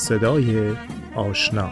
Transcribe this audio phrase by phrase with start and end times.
[0.00, 0.76] صدای
[1.14, 1.70] آشنا.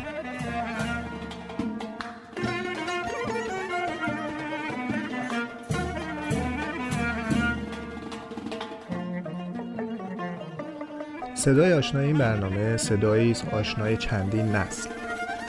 [11.34, 14.90] صدای آشنا این برنامه صدایی است آشنای چندین نسل.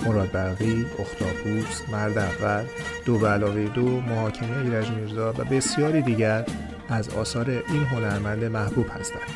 [0.06, 2.64] مراد برقی، اختاپوس، مرد اول،
[3.06, 6.46] دو به علاوه دو، محاکمه ایرج میرزا و بسیاری دیگر
[6.90, 9.30] از آثار این هنرمند محبوب هستند.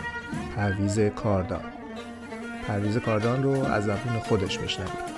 [0.56, 1.83] پرویز کاردان
[2.68, 5.14] پرویز کاردان رو از زبون خودش بشنوید.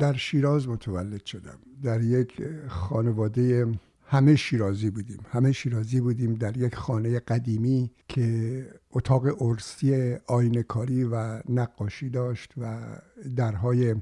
[0.00, 3.66] در شیراز متولد شدم در یک خانواده
[4.06, 11.40] همه شیرازی بودیم همه شیرازی بودیم در یک خانه قدیمی که اتاق ارسی آینکاری و
[11.48, 12.78] نقاشی داشت و
[13.36, 13.94] درهای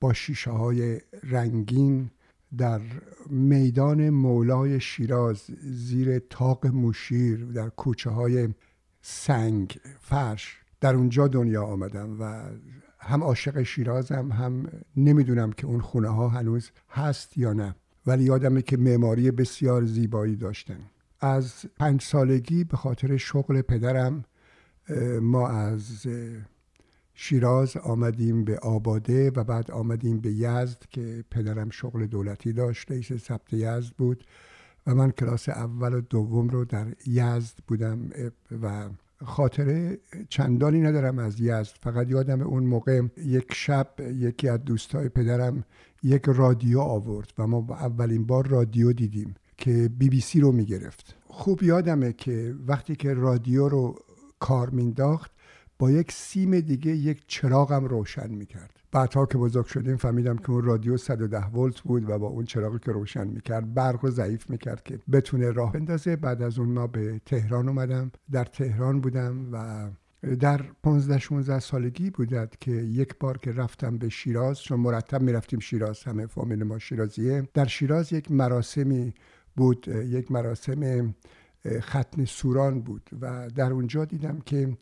[0.00, 2.10] با شیشه های رنگین
[2.56, 2.80] در
[3.30, 8.48] میدان مولای شیراز زیر تاق موشیر در کوچه های
[9.02, 12.42] سنگ فرش در اونجا دنیا آمدم و
[12.98, 17.74] هم عاشق شیرازم هم نمی‌دونم که اون خونه ها هنوز هست یا نه.
[18.06, 20.80] ولی یادمه که معماری بسیار زیبایی داشتن.
[21.20, 24.24] از پنج سالگی به خاطر شغل پدرم
[25.20, 26.06] ما از
[27.14, 33.12] شیراز آمدیم به آباده و بعد آمدیم به یزد که پدرم شغل دولتی داشت رئیس
[33.12, 34.24] ثبت یزد بود
[34.86, 38.10] و من کلاس اول و دوم رو در یزد بودم
[38.62, 38.88] و
[39.24, 39.98] خاطره
[40.28, 41.74] چندانی ندارم از یزد.
[41.80, 45.64] فقط یادم اون موقع یک شب یکی از دوستای پدرم
[46.02, 51.16] یک رادیو آورد و ما اولین بار رادیو دیدیم که بی بی سی رو می‌گرفت.
[51.26, 53.98] خوب یادمه که وقتی که رادیو رو
[54.38, 55.33] کار مینداخت
[55.90, 58.70] یک سیم دیگه یک چراغم روشن می‌کرد.
[58.92, 62.78] بعدها که بزرگ شدیم فهمیدم که اون رادیو 110 ولت بود و با اون چراغی
[62.78, 66.16] که روشن می‌کرد برق رو ضعیف می‌کرد که بتونه راه بندازه.
[66.16, 68.10] بعد از اون ما به تهران اومدم.
[68.32, 69.88] در تهران بودم و
[70.40, 75.58] در 15 16 سالگی بودد که یک بار که رفتم به شیراز چون مرتب می‌رفتیم
[75.58, 77.48] شیراز همه فامیل ما شیرازیه.
[77.54, 79.14] در شیراز یک مراسمی
[79.56, 81.14] بود یک مراسم
[81.80, 84.76] ختم سوران بود و در اونجا دیدم که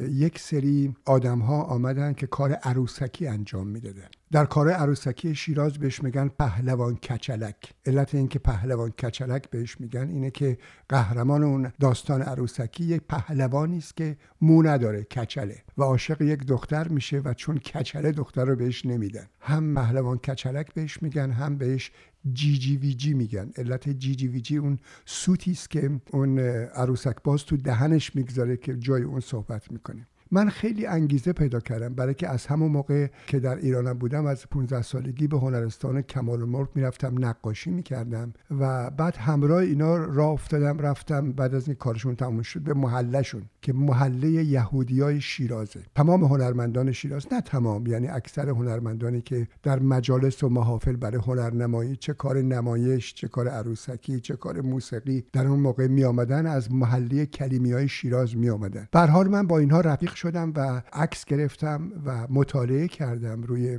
[0.00, 4.08] یک سری آدم ها آمدن که کار عروسکی انجام می‌دادن.
[4.32, 7.56] در کار عروسکی شیراز بهش میگن پهلوان کچلک.
[7.86, 13.96] علت اینکه پهلوان کچلک بهش میگن اینه که قهرمان اون داستان عروسکی یک پهلوانی است
[13.96, 18.86] که مو نداره کچله و عاشق یک دختر میشه و چون کچله دختر رو بهش
[18.86, 19.26] نمیدن.
[19.40, 21.90] هم پهلوان کچلک بهش میگن هم بهش
[22.32, 23.50] جی جی وی جی میگن.
[23.56, 28.56] علت جی جی وی جی اون سوتی است که اون عروسک باز تو دهنش می‌گذاره
[28.56, 30.06] که جای اون صحبت می‌کنه.
[30.30, 34.46] من خیلی انگیزه پیدا کردم برای که از همون موقع که در ایرانم بودم از
[34.50, 40.78] 15 سالگی به هنرستان کمال مرغ می‌رفتم نقاشی می‌کردم و بعد همراه اینا راه افتادم
[40.78, 45.80] رفتم بعد از این کارشون تموم شد به محلشون که محله یهودی های شیرازه.
[45.94, 51.96] تمام هنرمندان شیراز نه تمام یعنی اکثر هنرمندانی که در مجالس و محافل برای هنرنمایی
[51.96, 56.72] چه کار نمایش چه کار عروسکی چه کار موسیقی در اون موقع می آمدن از
[56.72, 61.92] محله کلیمی های شیراز می آمدن حال من با اینها رفیق شدم و عکس گرفتم
[62.04, 63.78] و مطالعه کردم روی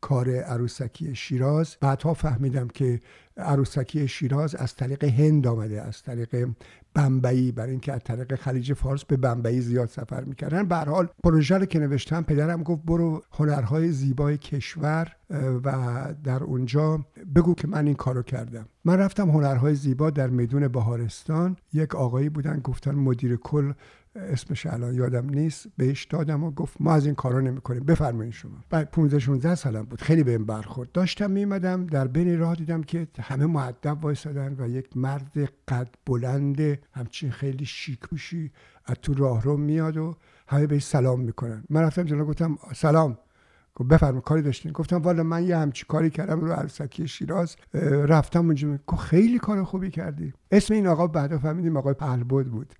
[0.00, 1.76] کار عروسکی شیراز.
[1.80, 3.00] بعدها فهمیدم که
[3.36, 6.48] عروسکی شیراز از طریق هند آمده از طریق
[6.94, 10.68] بمبئی برای اینکه از طریق خلیج فارس به بمبئی زیاد سفر می‌کردن.
[10.68, 15.16] به حال پروژه رو که نوشتم پدرم گفت برو هنرهای زیبای کشور
[15.64, 18.66] و در اونجا بگو که من این کارو کردم.
[18.84, 21.56] من رفتم هنرهای زیبا در میدون بهارستان.
[21.72, 23.72] یک آقایی بودن گفتن مدیر کل
[24.14, 27.84] اسمش الان یادم نیست بهش دادم و گفت ما از این کارا نمی‌کنیم.
[27.84, 28.64] بفرمایید شما.
[28.70, 30.00] بعد 15 16 سالم بود.
[30.00, 30.92] خیلی بهم برخورد.
[30.92, 36.60] داشتم میمدم در بین راه دیدم که همه معدب وایسادن و یک مرد قد بلند
[36.92, 38.52] همچین خیلی شیکوشی
[38.84, 40.16] از تو راه رو میاد و
[40.48, 41.64] همه بهش سلام می‌کنن.
[41.70, 43.18] من رفتم جلو گفتم سلام.
[43.74, 47.56] گفت بفرما کاری داشتین؟ گفتم والا من یه همچی کاری کردم رو عروسکی شیراز.
[48.08, 48.78] رفتم اونجا.
[48.86, 50.32] گفت خیلی کار خوبی کردی.
[50.50, 52.74] اسم این آقا بعدا فهمیدیم آقای پهلبود بود.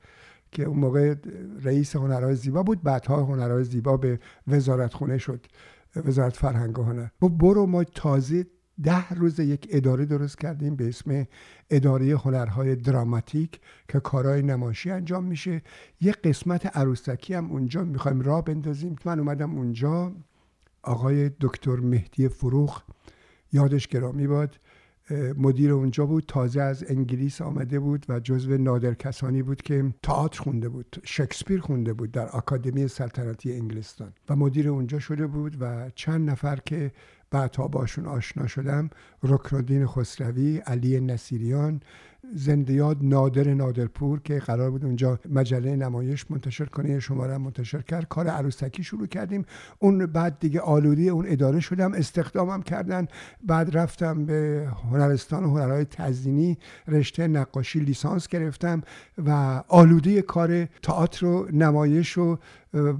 [0.52, 1.14] که اون موقع
[1.62, 5.46] رئیس هنرهای زیبا بود بعدها هنرهای زیبا به وزارت خونه شد
[5.96, 8.46] وزارت فرهنگ و هنر برو ما تازه
[8.82, 11.26] ده روز یک اداره درست کردیم به اسم
[11.70, 15.62] اداره هنرهای دراماتیک که کارهای نماشی انجام میشه.
[16.00, 18.96] یه قسمت عروسکی هم اونجا می‌خوایم راه بندازیم.
[19.04, 20.12] من اومدم اونجا
[20.82, 22.82] آقای دکتر مهدی فروخ
[23.52, 24.56] یادش گرامی باد
[25.36, 30.42] مدیر اونجا بود تازه از انگلیس آمده بود و جزو نادر کسانی بود که تئاتر
[30.42, 35.90] خونده بود شکسپیر خونده بود در آکادمی سلطنتی انگلستان و مدیر اونجا شده بود و
[35.94, 36.92] چند نفر که
[37.30, 38.90] بعدها باشون آشنا شدم
[39.22, 41.80] رکنالدین خسروی علی نصیریان
[42.34, 48.08] زندیات نادر نادرپور که قرار بود اونجا مجله نمایش منتشر کنه شماره منتشر کرد.
[48.08, 49.44] کار عروسکی شروع کردیم.
[49.78, 53.06] اون بعد دیگه آلودی اون اداره شدم استخدامم کردن.
[53.46, 58.82] بعد رفتم به هنرستان هنرهای تزینی رشته نقاشی لیسانس گرفتم
[59.18, 62.38] و آلودی کار تئاتر و نمایش و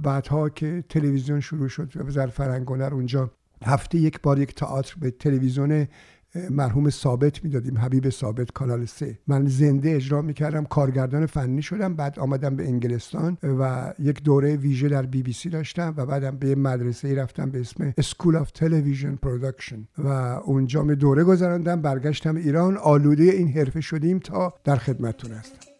[0.03, 3.31] بعدها که تلویزیون شروع شد و وزارت فرهنگ اونجا
[3.63, 5.87] هفته یک بار یک تئاتر به تلویزیون
[6.49, 9.19] مرحوم ثابت می‌دادیم حبیب ثابت کانال سه.
[9.27, 14.89] من زنده اجرا می‌کردم کارگردان فنی شدم بعد آمدم به انگلستان و یک دوره ویژه
[14.89, 18.51] در بی بی سی داشتم و بعدم به مدرسه ای رفتم به اسم School of
[18.51, 20.07] Television Production و
[20.45, 25.70] اونجا یه دوره گذراندم برگشتم ایران آلوده این حرفه شدیم تا در خدمتتون هستم.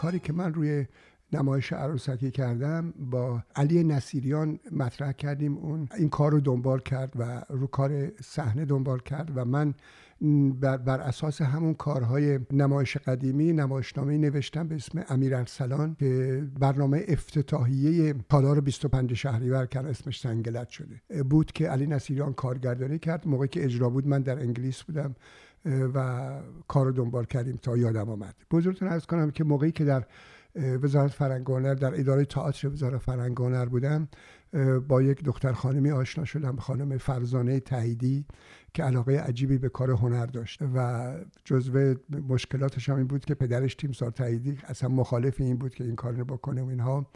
[0.00, 0.86] کاری که من روی
[1.32, 5.56] نمایش عروسکی کردم با علی نصیریان مطرح کردیم.
[5.56, 9.74] اون این کار رو دنبال کرد و رو کار صحنه دنبال کرد و من
[10.60, 18.14] بر, اساس همون کارهای نمایش قدیمی نمایشنامه نوشتم به اسم امیر ارسلان که برنامه افتتاحیه
[18.28, 23.28] تالار 25 شهریور کرد اسمش سنگلت شده بود که علی نصیریان کارگردانی کرد.
[23.28, 25.14] موقعی که اجرا بود من در انگلیس بودم.
[25.64, 26.30] و
[26.68, 28.34] کار رو دنبال کردیم تا یادم آمد.
[28.50, 30.06] بزرگتون ارز کنم که موقعی که در
[30.56, 33.36] وزارت فرهنگ در اداره تئاتر وزارت فرهنگ
[33.70, 34.08] بودم
[34.88, 38.24] با یک دختر خانمی آشنا شدم خانم فرزانه تاییدی
[38.74, 40.62] که علاقه عجیبی به کار هنر داشت.
[40.74, 41.14] و
[41.44, 41.94] جزو
[42.28, 46.12] مشکلاتش هم این بود که پدرش تیمسار تاییدی اصلا مخالف این بود که این کار
[46.12, 47.06] رو بکنه و اینها.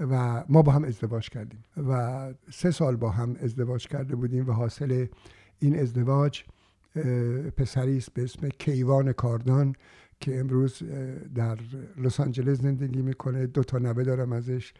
[0.00, 1.64] و ما با هم ازدواج کردیم.
[1.76, 5.06] و سه سال با هم ازدواج کرده بودیم و حاصل
[5.58, 6.44] این ازدواج
[7.56, 9.74] پسری است به اسم کیوان کاردان
[10.20, 10.82] که امروز
[11.34, 11.58] در
[11.96, 13.46] لس آنجلس زندگی می‌کنه.
[13.46, 14.72] دو تا نوه دارم ازش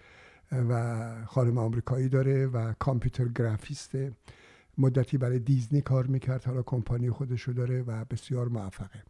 [0.52, 4.12] و خانم آمریکایی داره و کامپیوتر گرافیسته
[4.78, 9.02] مدتی برای دیزنی کار می‌کرد حالا کمپانی خودشو داره و بسیار موفقه.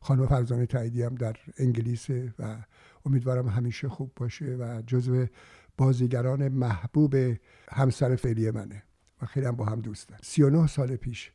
[0.00, 2.56] خانم فرزانه تعییدی هم در انگلیسه و
[3.06, 5.26] امیدوارم همیشه خوب باشه و جزو
[5.76, 7.14] بازیگران محبوب
[7.72, 8.82] همسر فعلی منه.
[9.22, 10.16] و خیلی هم با هم دوستن.
[10.22, 11.32] 39 سال پیش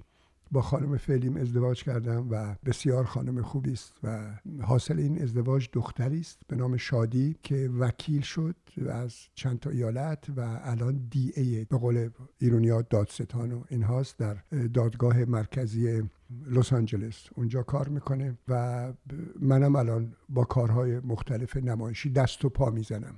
[0.51, 6.19] با خانم فعلیم ازدواج کردم و بسیار خانم خوبی است و حاصل این ازدواج دختری
[6.19, 8.55] است به نام شادی که وکیل شد
[8.89, 14.17] از چند تا ایالت و الان دی ای به قول ایرونیا دادستان و این هاست
[14.17, 14.37] در
[14.73, 16.03] دادگاه مرکزی
[16.45, 18.93] لس آنجلس اونجا کار می‌کنه و
[19.39, 23.15] منم الان با کارهای مختلف نمایشی دست و پا می‌زنم.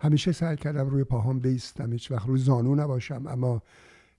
[0.00, 3.62] همیشه سعی کردم روی پاهام بیستم هیچ وقت روی زانو نباشم اما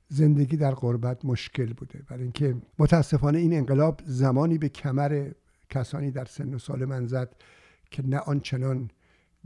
[0.07, 2.03] زندگی در غربت مشکل بوده.
[2.07, 5.31] برای اینکه متاسفانه این انقلاب زمانی به کمر
[5.69, 7.35] کسانی در سن و سال من زد
[7.91, 8.89] که نه آنچنان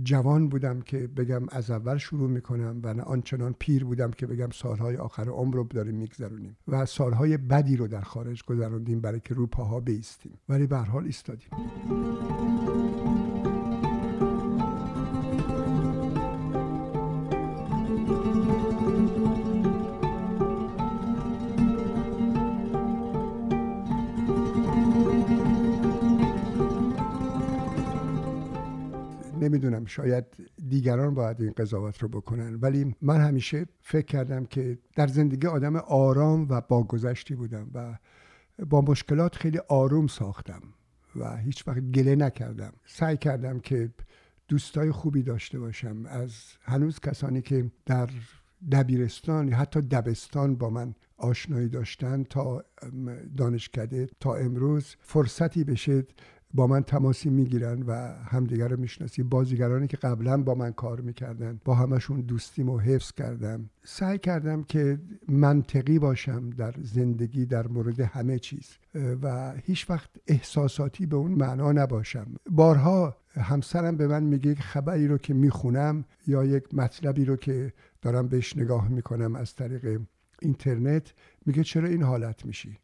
[0.03, 4.49] جوان بودم که بگم از اول شروع می‌کنم و نه آنچنان پیر بودم که بگم
[4.49, 9.33] سالهای آخر عمر رو داریم میگذرونیم و سالهای بدی رو در خارج گذروندیم برای که
[9.33, 10.37] رو پاها بیستیم.
[10.49, 11.49] ولی به حال ایستادیم.
[29.39, 30.25] نمی‌دونم شاید
[30.69, 32.55] دیگران باید این قضاوت رو بکنن.
[32.55, 37.97] ولی من همیشه فکر کردم که در زندگی آدم آرام و باگذشتی بودم و
[38.65, 40.61] با مشکلات خیلی آروم ساختم
[41.15, 42.73] و هیچ وقت گله نکردم.
[42.85, 43.89] سعی کردم که
[44.47, 46.05] دوستای خوبی داشته باشم.
[46.05, 48.09] از هنوز کسانی که در
[48.71, 52.63] دبیرستان یا حتی دبستان با من آشنایی داشتن تا
[53.37, 56.05] دانشکده تا امروز فرصتی بشه
[56.53, 57.93] با من تماسی می‌گیرن و
[58.25, 63.11] همدیگر رو می‌شناسی بازیگرانی که قبلا با من کار می‌کردن با همشون دوستیم و حفظ
[63.11, 63.69] کردم.
[63.83, 68.77] سعی کردم که منطقی باشم در زندگی در مورد همه چیز.
[69.21, 72.27] و هیچ وقت احساساتی به اون معنا نباشم.
[72.49, 78.27] بارها همسرم به من میگه خبری رو که می‌خونم یا یک مطلبی رو که دارم
[78.27, 80.01] بهش نگاه می‌کنم از طریق
[80.41, 81.13] اینترنت
[81.45, 82.77] میگه چرا این حالت میشی؟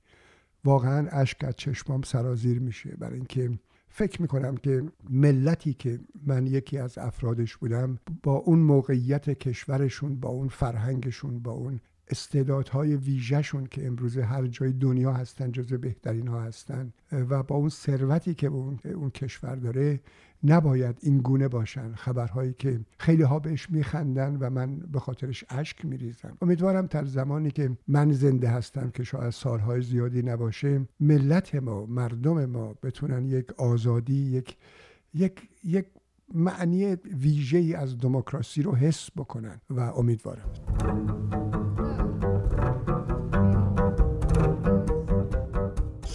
[0.66, 2.96] واقعا اشک از چشمام سرازیر میشه.
[3.00, 9.30] برای اینکه فکر می‌کنم که ملتی که من یکی از افرادش بودم با اون موقعیت
[9.30, 15.74] کشورشون با اون فرهنگشون با اون استعدادهای ویژهشون که امروزه هر جای دنیا هستن جز
[15.74, 20.00] بهترین ها هستن و با اون ثروتی که اون, اون کشور داره
[20.44, 25.86] نباید این گونه باشن خبرهایی که خیلی ها بهش میخندن و من به خاطرش اشک
[25.86, 26.38] میریزم.
[26.42, 32.46] امیدوارم در زمانی که من زنده هستم که شاید سالهای زیادی نباشه ملت ما مردم
[32.46, 34.58] ما بتونن یک آزادی یک
[35.14, 35.86] یک یک
[36.34, 41.45] معنی ویژه از دموکراسی رو حس بکنن و امیدوارم.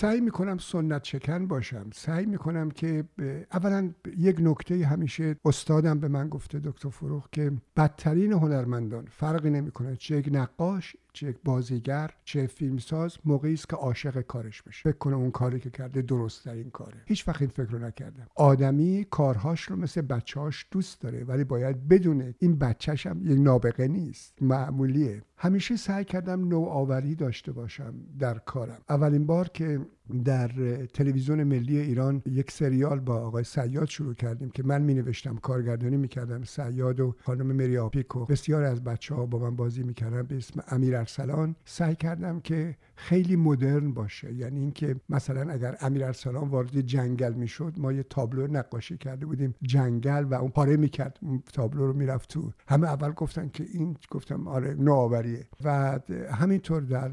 [0.01, 1.91] سعی می‌کنم سنت شکن باشم.
[1.95, 3.05] سعی می‌کنم که
[3.53, 9.97] اولا یک نکته همیشه استادم به من گفته دکتر فروخ که بدترین هنرمندان فرقی نمی‌کنه
[9.97, 14.83] چه یک نقاش چه یک بازیگر چه فیلمساز موقعی است که عاشق کارش بشه.
[14.83, 17.03] فکر کنه اون کاری که کرده درست این کاره.
[17.07, 18.27] هیچ وقت این فکر رو نکردم.
[18.35, 23.89] آدمی کارهاش رو مثل بچه‌هاش دوست داره ولی باید بدونه این بچهش هم یک نابغه
[23.89, 25.23] نیست معمولیه.
[25.37, 28.81] همیشه سعی کردم نوآوری داشته باشم در کارم.
[28.89, 29.81] اولین بار که
[30.25, 30.49] در
[30.87, 35.97] تلویزیون ملی ایران یک سریال با آقای سیاد شروع کردیم که من می نوشتم کارگردانی
[35.97, 39.83] می کردم سیاد و خانم مری آپیک و بسیار از بچه ها با من بازی
[39.83, 41.57] می کردم به اسم امیر ارسلان.
[41.65, 44.35] سعی کردم که خیلی مدرن باشه.
[44.35, 49.55] یعنی اینکه مثلا اگر امیر ارسلان وارد جنگل می‌شد ما یه تابلو نقاشی کرده بودیم
[49.63, 51.19] جنگل و اون پاره می‌کرد.
[51.23, 55.47] اون تابلو رو می‌رفت تو همه اول گفتن که این گفتم آره نوآوریه.
[55.65, 55.99] و
[56.31, 57.11] همینطور در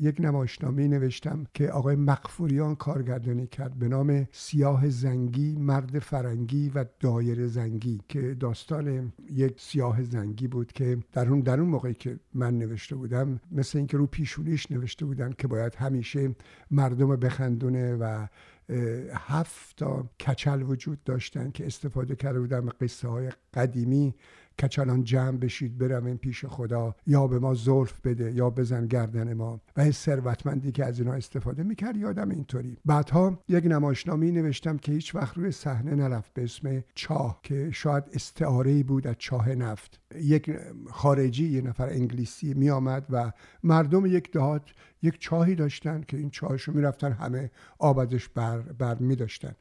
[0.00, 6.84] یک نمایشنامه نوشتم که آقای مقفوریان کارگردانی کرد به نام سیاه زنگی مرد فرنگی و
[7.00, 12.18] دایر زنگی که داستان یک سیاه زنگی بود که در اون در اون موقعی که
[12.34, 16.34] من نوشته بودم مثل اینکه رو پیشونیش نوشته بودم که باید همیشه
[16.70, 18.26] مردم بخندونه و
[19.14, 24.14] هفت تا کچل وجود داشتن که استفاده کرده بودن قصه های قدیمی
[24.60, 26.94] کچلان جمع بشید برویم پیش خدا.
[27.06, 29.60] یا به ما زلف بده یا بزن گردن ما.
[29.76, 32.76] و این ثروتمندی که از اینا استفاده می‌کرد یادم اینطوری.
[32.84, 38.04] بعدها یک نمایشنامه نوشتم که هیچ وقت روی صحنه نرفت به اسم چاه که شاید
[38.12, 40.00] استعاره بود از چاه نفت.
[40.14, 40.50] یک
[40.90, 43.32] خارجی یه نفر انگلیسی می آمد و
[43.64, 44.62] مردم یک دهات
[45.02, 49.52] یک چاهی داشتن که این چاهش رو می‌رفتن همه آب ازش بر, بر می داشتن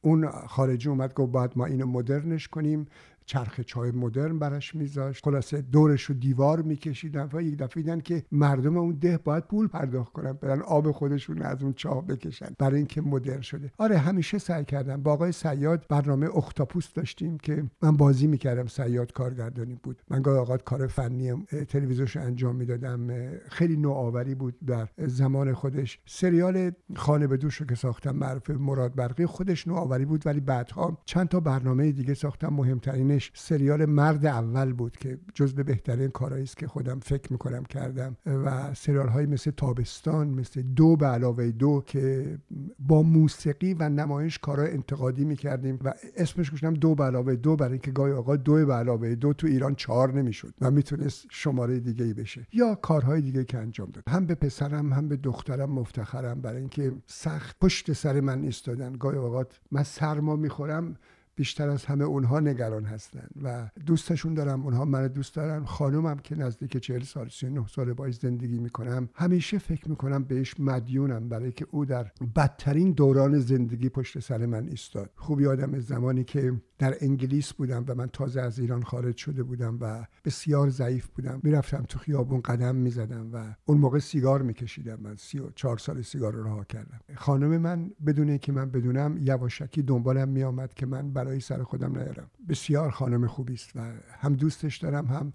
[0.00, 2.86] اون خارجی اومد گفت باید ما اینو مدرنش کنیم.
[3.26, 5.24] چرخ چای مدرن براش میذاشت.
[5.24, 9.68] خلاصه دورش رو دیوار میکشیدن و یک دفعه دیدن که مردم اون ده باید پول
[9.68, 13.72] پرداخت کنن برن آب خودشون از اون چاه بکشن برای اینکه مدرن شده.
[13.78, 15.02] آره همیشه سعی کردم.
[15.02, 18.66] با آقای سیاد برنامه اختاپوس داشتیم که من بازی می‌کردم.
[18.66, 20.02] سیاد کارگردانی بود.
[20.10, 21.32] من گاهی اوقات کار فنی
[21.68, 23.08] تلویزیونش انجام می‌دادم.
[23.48, 26.00] خیلی نوآوری بود در زمان خودش.
[26.06, 30.98] سریال خانه به دوش رو که ساختم معروف مراد برقی خودش نوآوری بود ولی بعدها
[31.04, 32.48] چند تا برنامه دیگه ساختم.
[32.48, 38.16] مهمترین سریال مرد اول بود که جز بهترین کارهایی است که خودم فکر می‌کنم کردم.
[38.26, 42.38] و سریال های مثل تابستان مثل دو به علاوه دو که
[42.78, 47.72] با موسیقی و نمایش کارهای انتقادی می‌کردیم و اسمش گوشتم دو به علاوه دو برای
[47.72, 52.04] اینکه گاهی آقا دو به علاوه دو تو ایران چهار نمی‌شد و می‌تونست شماره دیگه
[52.04, 54.04] ای بشه یا کارهای دیگه که انجام داد.
[54.08, 58.92] هم به پسرم هم به دخترم مفتخرم برای اینکه سخت پشت سر من ایستادن.
[58.92, 60.96] گاهی اوقات من سرما می‌خورم
[61.36, 65.64] بیشتر از همه اونها نگران هستن و دوستشون دارم اونها من دوست دارن.
[65.64, 69.08] خانومم که نزدیک 40 سال 39 سال باش زندگی می‌کنم.
[69.14, 74.68] همیشه فکر می‌کنم بهش مدیونم برای که او در بدترین دوران زندگی پشت سر من
[74.68, 75.10] ایستاد.
[75.16, 79.78] خوب یادم زمانی که در انگلیس بودم و من تازه از ایران خارج شده بودم
[79.80, 81.40] و بسیار ضعیف بودم.
[81.42, 84.98] می‌رفتم تو خیابون قدم می‌زدم و اون موقع سیگار میکشیدم.
[85.00, 87.00] من سی و چهار سال سیگار رو رها کردم.
[87.14, 92.30] خانم من بدون که من بدونم یواشکی دنبالم میآمد که من برای سر خودم نیارم.
[92.48, 95.32] بسیار خانم خوبی است و هم دوستش دارم هم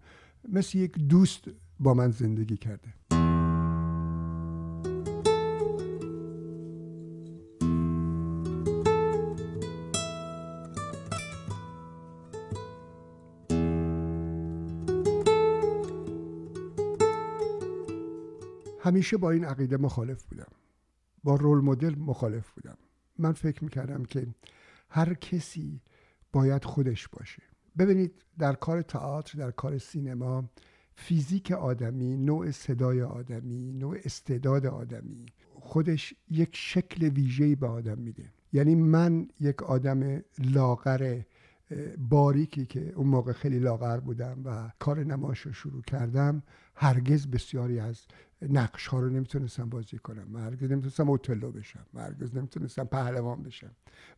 [0.49, 1.43] مثل یک دوست
[1.79, 3.20] با من زندگی کرده.
[18.91, 20.51] همیشه با این عقیده مخالف بودم.
[21.23, 22.77] با رول مدل مخالف بودم.
[23.17, 24.27] من فکر می‌کردم که
[24.89, 25.81] هر کسی
[26.31, 27.43] باید خودش باشه.
[27.77, 30.49] ببینید در کار تئاتر در کار سینما
[30.95, 38.33] فیزیک آدمی نوع صدای آدمی نوع استعداد آدمی خودش یک شکل ویژه‌ای به آدم میده.
[38.53, 41.21] یعنی من یک آدم لاغر
[42.09, 46.43] باریکی که اون موقع خیلی لاغر بودم و کار نماش رو شروع کردم
[46.75, 48.01] هرگز بسیاری از
[48.49, 50.27] نقش ها رو نمی‌تونستم بازی کنم.
[50.29, 51.85] من هرگز نمی‌تونستم اوتلو بشم.
[51.93, 53.71] من هرگز نمی‌تونستم پهلوان بشم.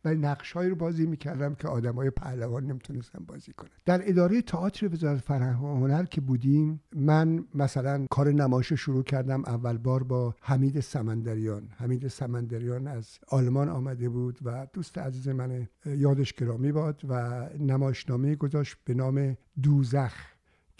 [0.04, 4.42] ولی نقش هایی رو بازی می‌کردم که آدم های پهلوان نمی‌تونستم بازی کنم در اداره
[4.42, 10.02] تئاتر وزارت فرهنگ و هنر که بودیم من مثلا کار نمایش شروع کردم اول بار
[10.02, 11.68] با حمید سمندریان.
[11.76, 17.14] حمید سمندریان از آلمان آمده بود و دوست عزیز من یادش گرامی باد و
[17.58, 20.33] نمایشنامه گذاشت به نام دوزخ.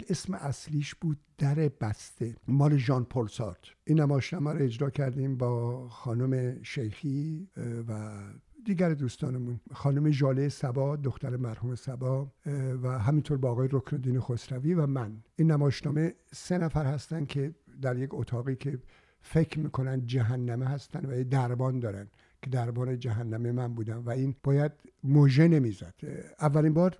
[0.09, 3.29] اسم اصلیش بود در بسته مال ژان پل
[3.85, 7.49] این نمایشنامه رو اجرا کردیم با خانم شیخی
[7.89, 8.19] و
[8.65, 9.61] دیگر دوستانمون.
[9.73, 12.33] خانم جاله سبا دختر مرحوم سبا
[12.83, 15.23] و همینطور با آقای رکنالدین خسروی و من.
[15.37, 18.79] این نمایشنامه سه نفر هستن که در یک اتاقی که
[19.21, 22.09] فکر می‌کنن جهنمه هستن و یه دربان دارن.
[22.45, 24.73] که دربار جهنمه من بودم و این باید
[25.05, 25.95] موژه نمی‌زد.
[26.41, 26.99] اولین بار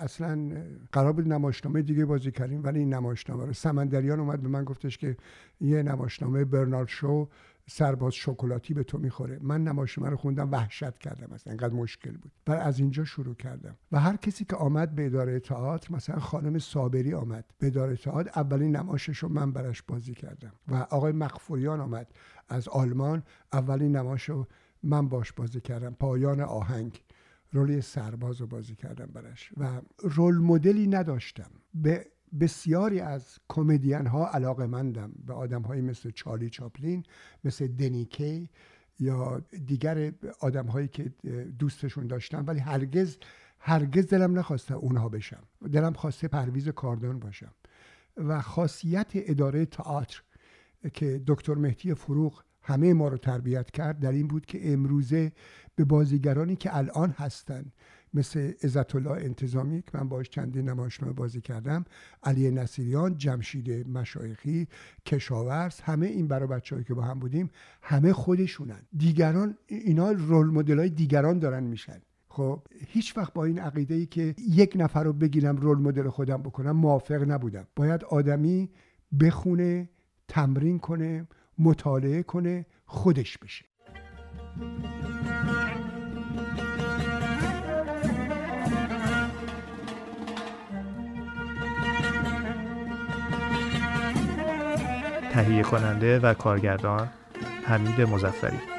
[0.00, 0.50] اصلا
[0.92, 3.52] قرار بود نمایشنامه دیگه بازی کردیم ولی این نمایشنامه رو.
[3.52, 5.16] سمندریان اومد به من گفتش که
[5.60, 7.28] یه نمایشنامه برنارد شو
[7.70, 9.38] سرباز شکلاتی به تو می‌خوره.
[9.42, 11.50] من نمایشنامه رو خوندم وحشت کردم اصلا.
[11.50, 12.32] انقدر مشکل بود.
[12.46, 13.76] و از اینجا شروع کردم.
[13.92, 18.30] و هر کسی که آمد به اداره تئاتر مثلا خانم صابری آمد به اداره تئاتر
[18.36, 20.52] اولین نمایشش رو من براش بازی کردم.
[20.68, 22.06] و آقای مغفوریان آمد
[22.48, 23.22] از آلمان
[23.52, 24.46] اولین نمایش رو
[24.84, 27.04] من باش بازی کردم پایان آهنگ
[27.52, 31.50] رول سرباز رو بازی کردم برش و رول مدلی نداشتم.
[31.74, 32.06] به
[32.40, 37.02] بسیاری از کمدین ها علاقه مندم به آدم هایی مثل چارلی چاپلین
[37.44, 38.50] مثل دنیکی
[39.00, 41.12] یا دیگر آدم هایی که
[41.58, 43.18] دوستشون داشتم ولی هرگز
[43.58, 45.42] هرگز دلم نخواسته اونها بشم.
[45.72, 47.54] دلم خواسته پرویز کاردان باشم.
[48.16, 50.22] و خاصیت اداره تئاتر
[50.92, 55.32] که دکتر مهدی فروغ همه ما رو تربیت کرد در این بود که امروزه
[55.74, 57.64] به بازیگرانی که الان هستن
[58.14, 61.84] مثل عزت الله انتظامی که من باش چندین نمایشنامه بازی کردم
[62.22, 64.68] علی نصیریان جمشید مشایخی
[65.06, 67.50] کشاورز همه این برای بچه‌ای که با هم بودیم
[67.82, 68.82] همه خودشونن.
[68.96, 72.00] دیگران اینا رول مدل های دیگران دارن میشن.
[72.28, 76.42] خب هیچ وقت با این عقیده ای که یک نفر رو بگیرم رول مدل خودم
[76.42, 77.66] بکنم موافق نبودم.
[77.76, 78.70] باید آدمی
[79.20, 79.88] بخونه
[80.28, 81.26] تمرین کنه
[81.58, 83.64] مطالعه کنه خودش بشه.
[95.32, 97.08] تهیه کننده و کارگردان
[97.64, 98.73] حمید مزفری